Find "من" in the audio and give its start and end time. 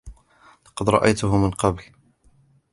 1.37-1.51